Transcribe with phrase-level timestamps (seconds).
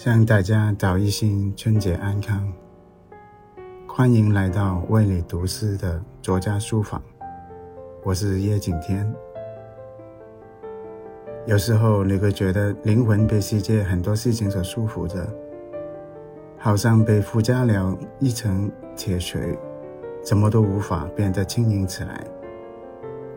[0.00, 2.50] 向大家道一声春节安康，
[3.86, 7.02] 欢迎来到为你读诗的作家书房，
[8.02, 9.06] 我是叶景天。
[11.44, 15.28] 有时候你会觉得灵魂被世界很多事情所束缚着，
[16.56, 19.54] 好像被附加了一层铁锤，
[20.22, 22.24] 怎么都无法变得轻盈起来。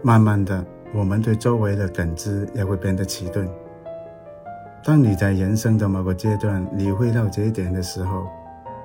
[0.02, 3.46] 慢慢的，我们对周围的感知也会变得迟钝。
[4.86, 8.28] 当你在人生的某个阶段理会到这一点的时候，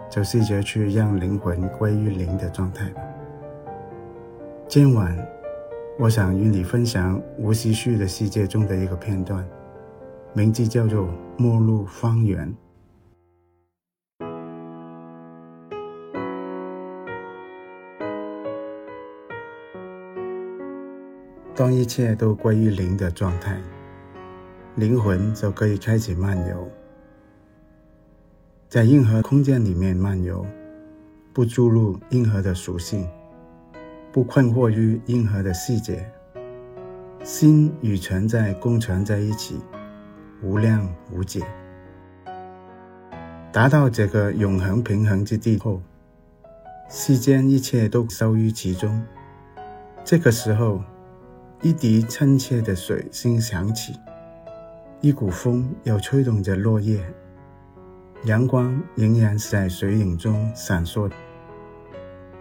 [0.08, 2.88] 就试着去让灵魂归于零的状态。
[4.68, 5.18] 今晚，
[5.98, 9.44] 我想与你分享吴锡旭的世界中的一个片段，
[10.32, 11.02] 名字叫做
[11.36, 12.48] 《末路方圆》。
[21.56, 23.60] 当一切都归于零的状态。
[24.78, 26.68] 灵魂就可以开始漫游，
[28.68, 30.46] 在任何空间里面漫游，
[31.32, 33.04] 不注入任何的属性，
[34.12, 36.08] 不困惑于任何的细节，
[37.24, 39.60] 心与存在共存在一起，
[40.44, 41.42] 无量无解。
[43.50, 45.82] 达到这个永恒平衡之地后，
[46.88, 49.04] 世间一切都收于其中。
[50.04, 50.80] 这个时候，
[51.62, 53.92] 一滴亲切的水声响起。
[55.00, 57.00] 一股风又吹动着落叶，
[58.24, 61.08] 阳光仍然是在水影中闪烁。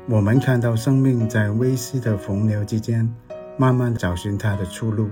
[0.08, 3.08] 我们看到生命在微细的洪流之间，
[3.58, 5.08] 慢慢找寻它的出路。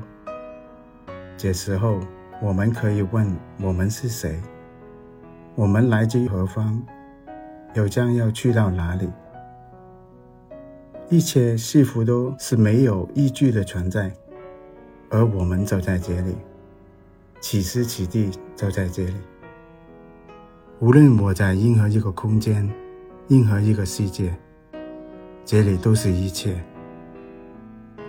[1.37, 1.99] 这时候，
[2.41, 4.41] 我们可以问：我们是谁？
[5.53, 6.81] 我们来自于何方？
[7.75, 9.07] 又将要去到哪里？
[11.09, 14.11] 一切似乎都是没有依据的存在，
[15.11, 16.35] 而我们走在这里。
[17.47, 19.13] 起时起地就在这里。
[20.79, 22.67] 无论我在任何一个空间，
[23.27, 24.35] 任何一个世界，
[25.45, 26.59] 这里都是一切。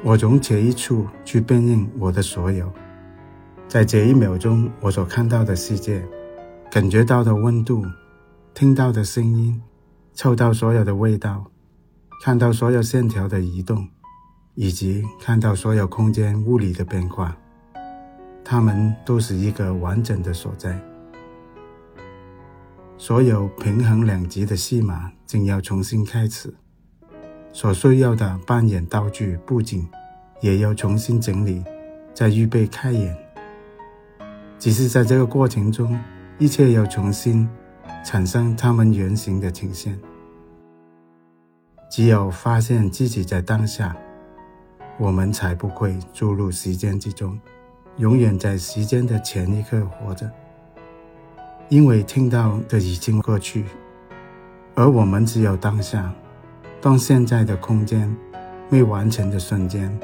[0.03, 2.72] 我从这一处去辨认我的所有，
[3.69, 6.03] 在这一秒钟，我所看到的世界，
[6.71, 7.84] 感觉到的温度，
[8.55, 9.61] 听到的声音，
[10.15, 11.44] 嗅到所有的味道，
[12.25, 13.87] 看到所有线条的移动，
[14.55, 17.37] 以及看到所有空间物理的变化。
[18.49, 20.79] 他们都是一个完整的所在。
[22.97, 26.55] 所有平衡两极的戏码正要重新开始，
[27.53, 29.85] 所需要的扮演道具布景
[30.41, 31.65] 也要重新整理，
[32.15, 33.17] 再预备开演。
[34.61, 35.99] 只是在这个过程中，
[36.39, 37.49] 一切要重新
[38.05, 39.99] 产生他们原型的呈现。
[41.91, 43.97] 只有发现自己在当下，
[44.99, 47.37] 我们才不会注入时间之中。
[47.99, 50.31] 永远在时间的前一刻活着，
[51.71, 53.65] 因为听到的已经过去，
[54.75, 56.12] 而我们只有当下。
[56.79, 58.15] 当现在的空间
[58.71, 59.99] 未完成的瞬间，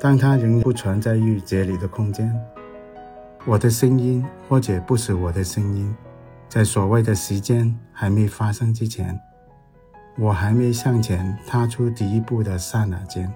[0.00, 2.34] 当它仍不存在于这里的空间，
[3.46, 5.94] 我的声音或者不是我的声音，
[6.48, 9.18] 在所谓的时间还没发生之前，
[10.18, 13.32] 我还没向前踏出第一步的刹那间。